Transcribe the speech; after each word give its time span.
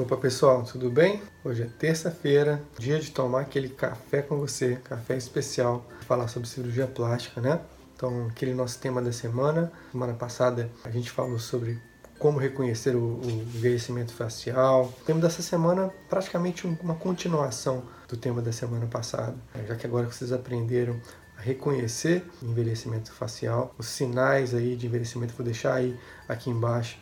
Opa 0.00 0.16
pessoal, 0.16 0.62
tudo 0.62 0.88
bem? 0.88 1.22
Hoje 1.44 1.62
é 1.62 1.66
terça-feira, 1.66 2.62
dia 2.78 2.98
de 2.98 3.10
tomar 3.10 3.42
aquele 3.42 3.68
café 3.68 4.22
com 4.22 4.38
você, 4.38 4.76
café 4.76 5.14
especial, 5.14 5.84
falar 6.06 6.26
sobre 6.26 6.48
cirurgia 6.48 6.86
plástica, 6.86 7.38
né? 7.38 7.60
Então, 7.94 8.28
aquele 8.28 8.54
nosso 8.54 8.78
tema 8.78 9.02
da 9.02 9.12
semana. 9.12 9.70
Semana 9.92 10.14
passada 10.14 10.70
a 10.84 10.90
gente 10.90 11.10
falou 11.10 11.38
sobre 11.38 11.78
como 12.18 12.38
reconhecer 12.38 12.96
o, 12.96 13.20
o 13.20 13.30
envelhecimento 13.30 14.14
facial. 14.14 14.86
O 15.02 15.04
tema 15.04 15.20
dessa 15.20 15.42
semana 15.42 15.92
praticamente 16.08 16.66
uma 16.66 16.94
continuação 16.94 17.82
do 18.08 18.16
tema 18.16 18.40
da 18.40 18.52
semana 18.52 18.86
passada, 18.86 19.36
já 19.68 19.76
que 19.76 19.86
agora 19.86 20.06
vocês 20.06 20.32
aprenderam 20.32 20.98
a 21.36 21.42
reconhecer 21.42 22.24
envelhecimento 22.42 23.12
facial, 23.12 23.74
os 23.76 23.88
sinais 23.88 24.54
aí 24.54 24.76
de 24.76 24.86
envelhecimento, 24.86 25.34
vou 25.36 25.44
deixar 25.44 25.74
aí 25.74 25.94
aqui 26.26 26.48
embaixo 26.48 26.98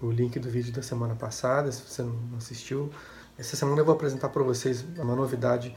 o 0.00 0.10
link 0.10 0.38
do 0.38 0.48
vídeo 0.48 0.72
da 0.72 0.82
semana 0.82 1.14
passada, 1.14 1.70
se 1.70 1.82
você 1.82 2.02
não 2.02 2.36
assistiu. 2.36 2.90
Essa 3.38 3.56
semana 3.56 3.80
eu 3.80 3.84
vou 3.84 3.94
apresentar 3.94 4.28
para 4.28 4.42
vocês 4.42 4.84
uma 4.96 5.14
novidade 5.14 5.74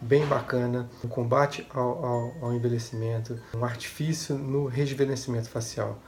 bem 0.00 0.26
bacana, 0.26 0.88
um 1.04 1.08
combate 1.08 1.66
ao, 1.72 2.04
ao, 2.04 2.34
ao, 2.42 2.52
envelhecimento, 2.52 3.38
um 3.54 3.64
artifício 3.64 4.36
no 4.36 4.66
rejuvenescimento 4.66 5.48
facial, 5.48 5.98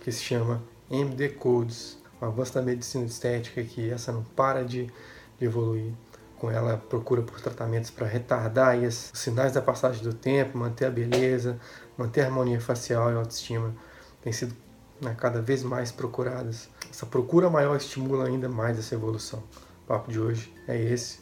que 0.00 0.10
se 0.10 0.22
chama 0.22 0.62
MD 0.90 1.30
Codes, 1.30 1.98
o 2.20 2.24
avanço 2.24 2.54
da 2.54 2.62
medicina 2.62 3.04
estética 3.04 3.62
que 3.62 3.90
essa 3.90 4.10
não 4.10 4.24
para 4.24 4.64
de, 4.64 4.90
de 5.38 5.44
evoluir. 5.44 5.92
Com 6.38 6.50
ela 6.50 6.76
procura 6.76 7.22
por 7.22 7.40
tratamentos 7.40 7.90
para 7.90 8.06
retardar 8.06 8.76
os 8.76 9.10
sinais 9.14 9.52
da 9.52 9.62
passagem 9.62 10.02
do 10.02 10.12
tempo, 10.12 10.58
manter 10.58 10.84
a 10.84 10.90
beleza, 10.90 11.58
manter 11.96 12.22
a 12.22 12.24
harmonia 12.26 12.60
facial 12.60 13.10
e 13.10 13.14
autoestima. 13.14 13.74
Tem 14.20 14.32
sido 14.32 14.54
né, 15.00 15.14
cada 15.18 15.40
vez 15.40 15.62
mais 15.62 15.90
procuradas. 15.92 16.68
Essa 16.90 17.06
procura 17.06 17.50
maior 17.50 17.76
estimula 17.76 18.26
ainda 18.26 18.48
mais 18.48 18.78
essa 18.78 18.94
evolução. 18.94 19.42
O 19.84 19.86
papo 19.86 20.10
de 20.10 20.18
hoje 20.18 20.52
é 20.66 20.76
esse, 20.80 21.20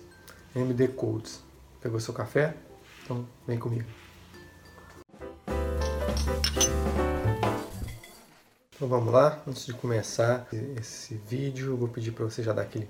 MD 0.55 0.89
Codes. 0.89 1.43
Pegou 1.81 2.01
seu 2.01 2.15
café? 2.15 2.55
Então 3.05 3.27
vem 3.47 3.59
comigo. 3.59 3.89
Então 8.75 8.89
vamos 8.89 9.13
lá, 9.13 9.43
antes 9.47 9.67
de 9.67 9.73
começar 9.73 10.49
esse 10.77 11.15
vídeo, 11.29 11.77
vou 11.77 11.89
pedir 11.89 12.13
para 12.13 12.25
você 12.25 12.43
já 12.43 12.53
dar 12.53 12.63
aquele 12.63 12.89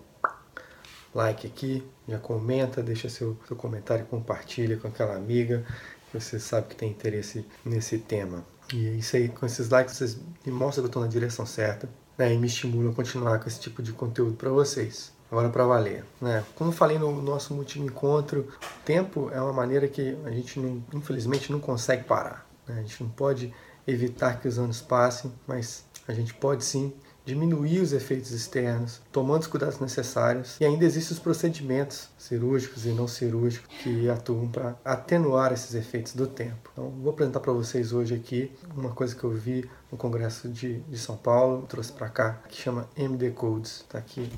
like 1.15 1.47
aqui, 1.47 1.89
já 2.09 2.19
comenta, 2.19 2.83
deixa 2.83 3.09
seu, 3.09 3.39
seu 3.47 3.57
comentário, 3.57 4.05
compartilha 4.07 4.77
com 4.77 4.89
aquela 4.89 5.15
amiga 5.15 5.65
que 6.11 6.19
você 6.19 6.41
sabe 6.41 6.69
que 6.69 6.77
tem 6.77 6.91
interesse 6.91 7.47
nesse 7.65 7.99
tema. 7.99 8.45
E 8.73 8.89
é 8.89 8.91
isso 8.93 9.17
aí, 9.17 9.29
com 9.29 9.45
esses 9.45 9.69
likes 9.69 9.97
vocês 9.97 10.19
me 10.45 10.53
mostram 10.53 10.83
que 10.83 10.87
eu 10.87 10.91
estou 10.91 11.03
na 11.03 11.09
direção 11.09 11.45
certa 11.45 11.89
né, 12.17 12.33
e 12.33 12.39
me 12.39 12.47
estimulam 12.47 12.93
a 12.93 12.95
continuar 12.95 13.39
com 13.39 13.49
esse 13.49 13.61
tipo 13.61 13.83
de 13.83 13.93
conteúdo 13.93 14.35
para 14.35 14.51
vocês. 14.51 15.13
Agora 15.31 15.49
para 15.49 15.65
valer. 15.65 16.05
Né? 16.21 16.45
Como 16.55 16.71
falei 16.71 16.99
no 16.99 17.21
nosso 17.21 17.55
último 17.55 17.85
encontro, 17.85 18.49
tempo 18.85 19.31
é 19.33 19.41
uma 19.41 19.53
maneira 19.53 19.89
que 19.89 20.17
a 20.25 20.31
gente, 20.31 20.61
não, 20.61 20.83
infelizmente, 20.93 21.51
não 21.51 21.59
consegue 21.59 22.05
parar. 22.05 22.47
Né? 22.67 22.77
A 22.79 22.83
gente 22.83 23.03
não 23.03 23.11
pode 23.11 23.53
evitar 23.87 24.41
que 24.41 24.49
os 24.49 24.59
anos 24.59 24.81
passem, 24.81 25.33
mas 25.47 25.85
a 26.07 26.13
gente 26.13 26.33
pode 26.35 26.65
sim 26.65 26.93
diminuir 27.25 27.81
os 27.81 27.93
efeitos 27.93 28.31
externos, 28.33 29.01
tomando 29.11 29.43
os 29.43 29.47
cuidados 29.47 29.81
necessários. 29.81 30.61
E 30.61 30.65
ainda 30.65 30.85
existem 30.85 31.17
os 31.17 31.23
procedimentos 31.23 32.09
cirúrgicos 32.19 32.85
e 32.85 32.91
não 32.91 33.09
cirúrgicos 33.09 33.69
que 33.83 34.09
atuam 34.09 34.49
para 34.49 34.77
atenuar 34.85 35.53
esses 35.53 35.75
efeitos 35.75 36.15
do 36.15 36.27
tempo. 36.27 36.71
Então, 36.73 36.91
vou 36.91 37.13
apresentar 37.13 37.41
para 37.41 37.53
vocês 37.53 37.93
hoje 37.93 38.15
aqui 38.15 38.53
uma 38.77 38.91
coisa 38.91 39.15
que 39.15 39.25
eu 39.25 39.31
vi 39.31 39.69
no 39.91 39.97
Congresso 39.97 40.49
de, 40.49 40.81
de 40.81 40.99
São 40.99 41.17
Paulo, 41.17 41.67
trouxe 41.67 41.93
para 41.93 42.09
cá, 42.09 42.43
que 42.49 42.57
chama 42.57 42.89
MD 42.97 43.31
Codes. 43.31 43.81
Está 43.81 43.99
aqui 43.99 44.31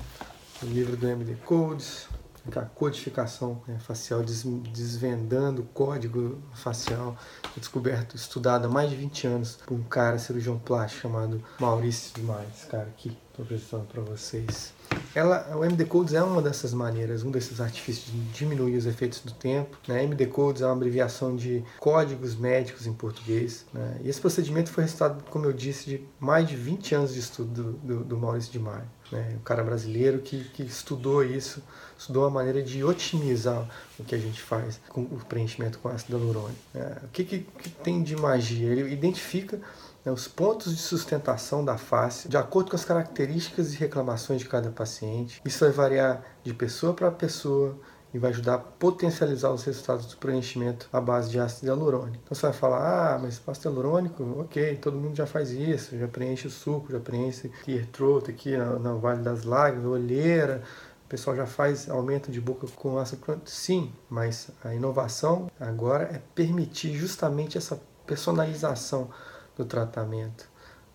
o 0.63 0.65
livro 0.65 0.95
do 0.95 1.07
MD 1.07 1.35
Codes, 1.45 2.07
a 2.55 2.61
codificação 2.61 3.61
né, 3.67 3.77
facial, 3.79 4.23
des, 4.23 4.43
desvendando 4.43 5.61
o 5.61 5.65
código 5.65 6.37
facial, 6.53 7.17
descoberto, 7.55 8.15
estudado 8.15 8.65
há 8.65 8.69
mais 8.69 8.89
de 8.89 8.95
20 8.95 9.27
anos 9.27 9.59
por 9.65 9.73
um 9.73 9.83
cara 9.83 10.17
cirurgião 10.17 10.57
plástico 10.57 11.01
chamado 11.01 11.43
Maurício 11.59 12.13
Demais, 12.15 12.65
cara, 12.69 12.83
aqui 12.83 13.17
estou 13.29 13.43
apresentando 13.43 13.87
para 13.87 14.01
vocês. 14.01 14.76
Ela, 15.13 15.55
o 15.57 15.65
MD 15.65 15.85
Codes 15.85 16.13
é 16.13 16.21
uma 16.21 16.41
dessas 16.41 16.73
maneiras, 16.73 17.23
um 17.23 17.31
desses 17.31 17.59
artifícios 17.59 18.11
de 18.11 18.19
diminuir 18.37 18.77
os 18.77 18.85
efeitos 18.85 19.19
do 19.21 19.31
tempo. 19.31 19.77
Né? 19.87 20.03
MD 20.03 20.27
Codes 20.27 20.61
é 20.61 20.65
uma 20.65 20.73
abreviação 20.73 21.35
de 21.35 21.63
códigos 21.79 22.35
médicos 22.35 22.85
em 22.85 22.93
português. 22.93 23.65
Né? 23.73 23.99
E 24.03 24.09
esse 24.09 24.21
procedimento 24.21 24.69
foi 24.69 24.83
resultado, 24.83 25.23
como 25.31 25.45
eu 25.45 25.53
disse, 25.53 25.89
de 25.89 26.01
mais 26.19 26.47
de 26.47 26.55
20 26.55 26.95
anos 26.95 27.13
de 27.13 27.19
estudo 27.19 27.63
do, 27.63 27.73
do, 27.73 28.03
do 28.03 28.17
Maurício 28.17 28.51
de 28.51 28.59
Maio. 28.59 28.87
Né? 29.11 29.35
Um 29.35 29.43
cara 29.43 29.63
brasileiro 29.63 30.19
que, 30.19 30.43
que 30.45 30.63
estudou 30.63 31.23
isso, 31.23 31.63
estudou 31.97 32.25
a 32.25 32.29
maneira 32.29 32.61
de 32.61 32.83
otimizar 32.83 33.67
o 33.97 34.03
que 34.03 34.13
a 34.13 34.17
gente 34.19 34.41
faz 34.41 34.79
com 34.89 35.01
o 35.01 35.19
preenchimento 35.27 35.79
com 35.79 35.89
ácido 35.89 36.17
hialurônico. 36.17 36.59
Né? 36.73 36.97
O 37.03 37.07
que, 37.07 37.23
que, 37.23 37.39
que 37.39 37.69
tem 37.69 38.03
de 38.03 38.15
magia? 38.15 38.69
Ele 38.69 38.93
identifica 38.93 39.59
né, 40.07 40.11
os 40.13 40.27
pontos 40.27 40.73
de 40.73 40.81
sustentação 40.81 41.63
da 41.63 41.77
face 41.77 42.29
de 42.29 42.37
acordo 42.37 42.69
com 42.69 42.77
as 42.77 42.85
características 42.85 43.73
e 43.73 43.77
reclamações 43.77 44.39
de 44.39 44.47
cada 44.47 44.69
paciente. 44.69 45.41
Isso 45.43 45.65
vai 45.65 45.73
variar 45.73 46.23
de 46.43 46.53
pessoa 46.53 46.93
para 46.93 47.11
pessoa 47.11 47.77
e 48.13 48.17
vai 48.17 48.31
ajudar 48.31 48.55
a 48.55 48.57
potencializar 48.57 49.51
os 49.51 49.65
resultados 49.65 50.05
do 50.05 50.15
preenchimento 50.15 50.87
à 50.93 51.01
base 51.01 51.29
de 51.29 51.37
ácido 51.37 51.67
hialurônico. 51.67 52.19
Então 52.23 52.33
você 52.33 52.47
vai 52.47 52.53
falar, 52.53 53.15
ah, 53.15 53.19
mas 53.19 53.41
ácido 53.45 53.67
hialurônico, 53.67 54.23
ok, 54.39 54.77
todo 54.77 54.97
mundo 54.97 55.15
já 55.15 55.27
faz 55.27 55.51
isso, 55.51 55.97
já 55.97 56.07
preenche 56.07 56.47
o 56.47 56.49
suco, 56.49 56.89
já 56.89 57.01
preenche 57.01 57.51
ear 57.67 57.85
throat 57.87 58.31
aqui 58.31 58.55
no, 58.55 58.99
Vale 58.99 59.21
das 59.21 59.43
Lágrimas, 59.43 59.91
olheira, 59.91 60.63
o 61.05 61.09
pessoal 61.09 61.35
já 61.35 61.45
faz 61.45 61.89
aumento 61.89 62.31
de 62.31 62.39
boca 62.39 62.65
com 62.75 62.97
ácido 62.97 63.21
hialurônico? 63.21 63.49
Sim, 63.49 63.91
mas 64.09 64.51
a 64.63 64.73
inovação 64.73 65.51
agora 65.59 66.05
é 66.05 66.21
permitir 66.33 66.93
justamente 66.93 67.57
essa 67.57 67.77
personalização 68.05 69.09
do 69.57 69.65
tratamento. 69.65 70.49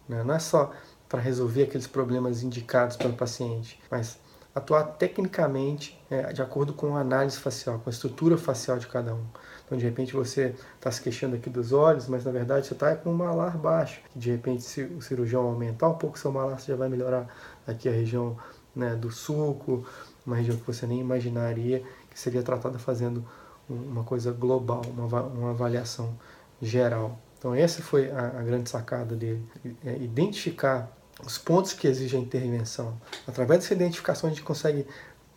Né? 0.09 0.23
Não 0.23 0.35
é 0.35 0.39
só 0.39 0.73
para 1.09 1.21
resolver 1.21 1.65
aqueles 1.65 1.87
problemas 1.87 2.43
indicados 2.43 2.97
pelo 2.97 3.13
paciente, 3.13 3.81
mas 3.91 4.19
atuar 4.55 4.85
tecnicamente 4.85 5.99
é, 6.11 6.33
de 6.33 6.43
acordo 6.43 6.73
com 6.73 6.97
a 6.97 7.01
análise 7.01 7.39
facial, 7.39 7.79
com 7.79 7.91
a 7.91 7.93
estrutura 7.93 8.37
facial 8.39 8.79
de 8.79 8.87
cada 8.87 9.15
um. 9.15 9.25
Então, 9.65 9.79
de 9.79 9.85
repente, 9.85 10.13
você 10.13 10.55
está 10.75 10.91
se 10.91 11.01
queixando 11.01 11.37
aqui 11.37 11.49
dos 11.49 11.73
olhos, 11.73 12.07
mas 12.07 12.25
na 12.25 12.31
verdade 12.31 12.67
você 12.67 12.75
está 12.75 12.95
com 12.95 13.11
um 13.11 13.15
malar 13.15 13.57
baixo. 13.57 14.01
De 14.15 14.31
repente, 14.31 14.63
se 14.63 14.83
o 14.83 15.01
cirurgião 15.01 15.43
aumentar 15.45 15.89
um 15.89 15.95
pouco 15.95 16.19
seu 16.19 16.31
malar, 16.31 16.59
você 16.59 16.73
já 16.73 16.77
vai 16.77 16.89
melhorar 16.89 17.27
aqui 17.67 17.89
a 17.89 17.93
região 17.93 18.37
né, 18.75 18.95
do 18.95 19.11
sulco, 19.11 19.87
uma 20.27 20.37
região 20.37 20.57
que 20.57 20.67
você 20.67 20.87
nem 20.87 21.01
imaginaria 21.01 21.83
que 22.11 22.19
seria 22.19 22.43
tratada 22.43 22.79
fazendo 22.79 23.25
uma 23.69 24.05
coisa 24.05 24.33
global, 24.33 24.83
uma, 24.87 25.23
uma 25.23 25.51
avaliação 25.51 26.15
geral. 26.61 27.19
Então 27.43 27.53
essa 27.53 27.83
foi 27.83 28.09
a, 28.09 28.39
a 28.39 28.43
grande 28.45 28.71
sacada 28.71 29.17
dele, 29.17 29.43
é 29.85 29.97
identificar 29.97 30.97
os 31.27 31.39
pontos 31.39 31.73
que 31.73 31.89
exigem 31.89 32.23
intervenção. 32.23 32.97
Através 33.27 33.63
dessa 33.63 33.75
identificação 33.75 34.31
a 34.31 34.33
gente 34.33 34.45
consegue 34.45 34.87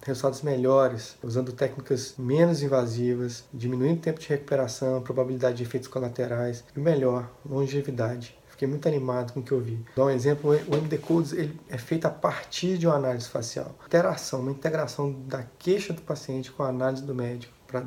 resultados 0.03 0.43
melhores, 0.43 1.17
usando 1.23 1.51
técnicas 1.51 2.13
menos 2.15 2.61
invasivas, 2.61 3.43
diminuindo 3.51 3.97
o 3.97 4.01
tempo 4.01 4.19
de 4.19 4.27
recuperação, 4.27 5.01
probabilidade 5.01 5.57
de 5.57 5.63
efeitos 5.63 5.87
colaterais 5.87 6.63
e 6.77 6.79
melhor, 6.79 7.27
longevidade. 7.43 8.37
Fiquei 8.49 8.67
muito 8.67 8.87
animado 8.87 9.33
com 9.33 9.39
o 9.39 9.43
que 9.43 9.51
eu 9.51 9.59
vi. 9.59 9.83
Dá 9.95 10.05
um 10.05 10.09
exemplo, 10.11 10.51
o 10.51 10.75
MD 10.75 10.99
Codes 10.99 11.33
ele 11.33 11.59
é 11.67 11.77
feito 11.79 12.05
a 12.05 12.11
partir 12.11 12.77
de 12.77 12.85
uma 12.85 12.97
análise 12.97 13.27
facial. 13.27 13.75
Interação, 13.83 14.41
uma 14.41 14.51
integração 14.51 15.11
da 15.11 15.41
queixa 15.57 15.91
do 15.91 16.03
paciente 16.03 16.51
com 16.51 16.61
a 16.61 16.69
análise 16.69 17.01
do 17.01 17.15
médico 17.15 17.51
para 17.65 17.83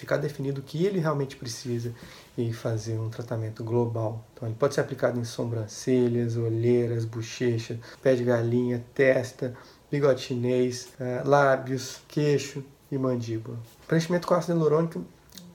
ficar 0.00 0.16
definido 0.16 0.60
o 0.60 0.64
que 0.64 0.84
ele 0.84 0.98
realmente 0.98 1.36
precisa 1.36 1.92
e 2.36 2.52
fazer 2.52 2.98
um 2.98 3.08
tratamento 3.08 3.62
global. 3.62 4.24
Então, 4.32 4.48
ele 4.48 4.56
pode 4.58 4.74
ser 4.74 4.80
aplicado 4.80 5.20
em 5.20 5.24
sobrancelhas, 5.24 6.36
olheiras, 6.36 7.04
bochechas, 7.04 7.78
pé 8.02 8.14
de 8.14 8.24
galinha, 8.24 8.84
testa, 8.94 9.54
bigode 9.90 10.22
chinês, 10.22 10.88
eh, 10.98 11.22
lábios, 11.24 12.00
queixo 12.08 12.64
e 12.90 12.96
mandíbula. 12.96 13.58
O 13.84 13.86
preenchimento 13.86 14.26
com 14.26 14.34
ácido 14.34 14.54
hialurônico 14.54 15.04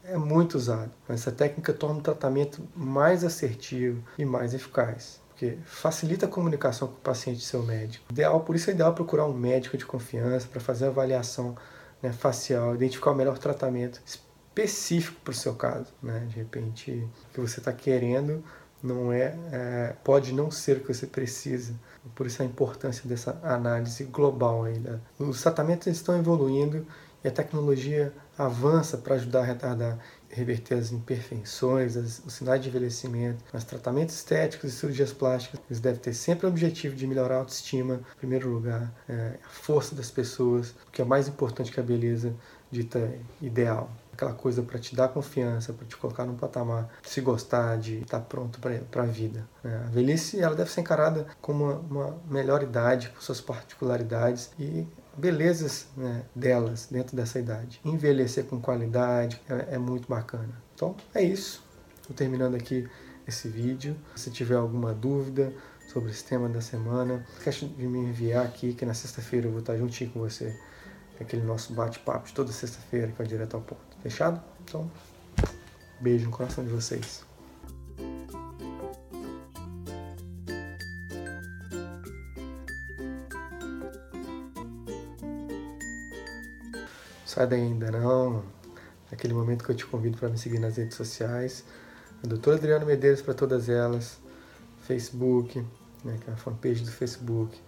é 0.04 0.18
muito 0.18 0.56
usado. 0.56 0.92
Essa 1.10 1.32
técnica 1.32 1.74
torna 1.74 2.00
o 2.00 2.04
tratamento 2.04 2.62
mais 2.76 3.24
assertivo 3.24 4.04
e 4.18 4.26
mais 4.26 4.54
eficaz 4.54 5.26
porque 5.36 5.58
facilita 5.66 6.26
a 6.26 6.30
comunicação 6.30 6.88
com 6.88 6.94
o 6.94 7.02
paciente 7.02 7.40
e 7.40 7.44
seu 7.44 7.62
médico. 7.62 8.06
Ideal, 8.10 8.40
por 8.40 8.56
isso 8.56 8.70
é 8.70 8.74
ideal 8.74 8.94
procurar 8.94 9.26
um 9.26 9.34
médico 9.34 9.78
de 9.78 9.86
confiança 9.86 10.48
para 10.48 10.62
fazer 10.62 10.86
a 10.86 10.88
avaliação 10.88 11.58
né, 12.02 12.14
facial, 12.14 12.74
identificar 12.76 13.12
o 13.12 13.16
melhor 13.16 13.38
tratamento, 13.38 14.02
específico 14.56 15.20
para 15.24 15.32
o 15.32 15.36
seu 15.36 15.54
caso. 15.54 15.94
Né? 16.02 16.26
De 16.30 16.36
repente, 16.38 16.92
o 16.92 17.34
que 17.34 17.42
você 17.42 17.60
está 17.60 17.74
querendo 17.74 18.44
não 18.82 19.12
é, 19.12 19.38
é, 19.52 19.96
pode 20.04 20.34
não 20.34 20.50
ser 20.50 20.78
o 20.78 20.80
que 20.82 20.94
você 20.94 21.08
precisa. 21.08 21.74
Por 22.14 22.26
isso 22.26 22.42
a 22.42 22.46
importância 22.46 23.08
dessa 23.08 23.40
análise 23.44 24.04
global 24.06 24.64
ainda. 24.64 25.02
Os 25.20 25.42
tratamentos 25.42 25.88
estão 25.88 26.18
evoluindo 26.18 26.86
E 27.24 27.28
a 27.28 27.32
tecnologia 27.32 28.14
avança 28.38 28.98
para 28.98 29.16
ajudar 29.16 29.40
a 29.40 29.44
retardar 29.44 30.00
reverter 30.36 30.76
as 30.78 30.92
imperfeições, 30.92 31.96
as, 31.96 32.22
os 32.26 32.34
sinais 32.34 32.62
de 32.62 32.68
envelhecimento, 32.68 33.42
os 33.54 33.64
tratamentos 33.64 34.16
estéticos 34.16 34.74
e 34.74 34.76
cirurgias 34.76 35.14
plásticas, 35.14 35.62
eles 35.70 35.80
devem 35.80 36.00
ter 36.00 36.14
sempre 36.14 36.46
o 36.46 36.50
objetivo 36.50 36.94
de 36.94 37.08
melhorar 37.08 37.36
a 37.36 37.40
autoestima, 37.40 38.02
em 38.16 38.18
primeiro 38.18 38.50
lugar, 38.50 38.94
é, 39.08 39.38
a 39.44 39.50
força 39.50 39.96
das 39.96 40.12
pessoas, 40.12 40.72
o 40.88 40.92
que 40.92 41.02
é 41.02 41.06
mais 41.06 41.30
importante 41.30 41.72
que 41.72 41.80
a 41.80 41.84
beleza 41.84 42.36
dita 42.70 43.14
ideal. 43.42 43.90
Aquela 44.16 44.34
coisa 44.34 44.64
para 44.64 44.80
te 44.80 44.96
dar 44.96 45.10
confiança, 45.10 45.74
para 45.74 45.86
te 45.86 45.98
colocar 45.98 46.26
num 46.26 46.38
patamar, 46.38 46.88
se 47.04 47.20
gostar, 47.20 47.78
de 47.78 47.98
estar 48.00 48.20
tá 48.20 48.26
pronto 48.26 48.62
para 48.62 49.04
a 49.04 49.06
vida. 49.06 49.46
É, 49.62 49.68
a 49.68 49.90
velhice 49.90 50.40
ela 50.40 50.56
deve 50.56 50.72
ser 50.72 50.80
encarada 50.80 51.28
como 51.42 51.66
uma, 51.66 51.74
uma 51.80 52.18
melhor 52.30 52.64
idade, 52.64 53.10
com 53.10 53.20
suas 53.20 53.42
particularidades 53.42 54.52
e 54.58 54.88
belezas 55.18 55.88
né, 55.98 56.24
delas 56.34 56.88
dentro 56.90 57.14
dessa 57.14 57.40
idade. 57.40 57.82
Envelhecer 57.84 58.46
com 58.46 58.58
qualidade 58.62 59.42
é, 59.50 59.76
é 59.76 59.78
muito 59.78 60.08
bacana. 60.08 60.62
Então 60.74 60.96
é 61.14 61.22
isso. 61.22 61.62
Estou 62.00 62.16
terminando 62.16 62.56
aqui 62.56 62.88
esse 63.28 63.50
vídeo. 63.50 63.98
Se 64.16 64.32
tiver 64.32 64.56
alguma 64.56 64.94
dúvida 64.94 65.52
sobre 65.92 66.12
esse 66.12 66.24
tema 66.24 66.48
da 66.48 66.62
semana, 66.62 67.26
esquece 67.38 67.66
de 67.66 67.86
me 67.86 68.00
enviar 68.00 68.46
aqui, 68.46 68.74
que 68.74 68.86
na 68.86 68.94
sexta-feira 68.94 69.48
eu 69.48 69.52
vou 69.52 69.60
estar 69.60 69.76
juntinho 69.78 70.10
com 70.12 70.22
você. 70.22 70.58
Aquele 71.20 71.44
nosso 71.44 71.74
bate-papo 71.74 72.28
de 72.28 72.34
toda 72.34 72.52
sexta-feira 72.52 73.08
que 73.08 73.18
vai 73.18 73.26
direto 73.26 73.56
ao 73.56 73.62
ponto. 73.62 73.82
Fechado? 74.04 74.42
Então, 74.64 74.92
beijo 76.00 76.26
no 76.26 76.32
coração 76.32 76.64
de 76.64 76.70
vocês. 76.70 77.24
Sai 87.26 87.48
daí 87.48 87.62
ainda 87.62 87.92
não. 87.92 88.44
Naquele 89.12 89.34
momento 89.34 89.64
que 89.66 89.72
eu 89.72 89.76
te 89.76 89.86
convido 89.86 90.18
para 90.18 90.30
me 90.30 90.38
seguir 90.38 90.60
nas 90.60 90.78
redes 90.78 90.96
sociais. 90.96 91.66
A 92.24 92.28
doutora 92.28 92.56
Adriano 92.56 92.86
Medeiros 92.86 93.22
para 93.22 93.34
todas 93.34 93.68
elas. 93.68 94.20
Facebook, 94.82 95.66
né, 96.04 96.18
que 96.24 96.30
é 96.30 96.34
a 96.34 96.38
fanpage 96.38 96.84
do 96.84 96.92
Facebook. 96.92 97.60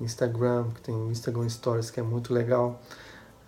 Instagram, 0.00 0.70
que 0.70 0.80
tem 0.80 0.94
o 0.94 1.10
Instagram 1.10 1.48
Stories, 1.48 1.90
que 1.90 2.00
é 2.00 2.02
muito 2.02 2.32
legal. 2.32 2.80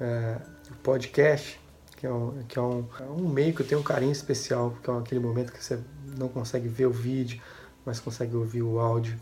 É, 0.00 0.38
o 0.70 0.76
podcast, 0.76 1.61
que 1.96 2.06
é, 2.06 2.12
um, 2.12 2.43
que 2.49 2.58
é 2.58 2.62
um, 2.62 2.87
é 3.00 3.05
um 3.05 3.29
meio 3.29 3.55
que 3.55 3.62
eu 3.62 3.67
tenho 3.67 3.81
um 3.81 3.85
carinho 3.85 4.12
especial, 4.12 4.70
porque 4.70 4.91
é 4.91 4.99
aquele 4.99 5.20
momento 5.20 5.52
que 5.52 5.62
você 5.62 5.79
não 6.19 6.29
consegue 6.29 6.69
ver 6.69 6.87
o 6.87 6.91
vídeo, 6.91 7.41
mas 7.85 8.00
consegue 8.00 8.37
ouvir 8.37 8.62
o 8.62 8.79
áudio, 8.79 9.19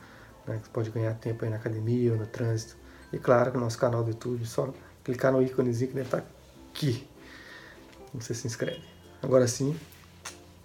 né, 0.46 0.56
que 0.56 0.66
você 0.66 0.70
pode 0.72 0.90
ganhar 0.90 1.14
tempo 1.14 1.44
aí 1.44 1.50
na 1.50 1.56
academia 1.56 2.12
ou 2.12 2.18
no 2.18 2.26
trânsito. 2.26 2.76
E 3.12 3.18
claro, 3.18 3.56
o 3.56 3.60
nosso 3.60 3.78
canal 3.78 4.02
do 4.02 4.10
YouTube, 4.10 4.44
só 4.46 4.72
clicar 5.04 5.32
no 5.32 5.42
íconezinho 5.42 5.90
que 5.90 5.94
deve 5.94 6.08
estar 6.08 6.24
aqui. 6.70 7.08
Você 8.14 8.34
se 8.34 8.46
inscreve. 8.46 8.82
Agora 9.22 9.46
sim, 9.46 9.78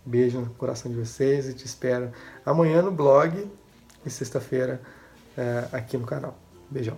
beijo 0.05 0.39
no 0.39 0.49
coração 0.51 0.91
de 0.91 0.97
vocês 0.97 1.47
e 1.47 1.53
te 1.53 1.65
espero 1.65 2.11
amanhã 2.45 2.81
no 2.81 2.91
blog 2.91 3.49
e 4.05 4.09
sexta-feira 4.09 4.81
é, 5.37 5.67
aqui 5.71 5.97
no 5.97 6.05
canal. 6.05 6.46
Beijão. 6.69 6.97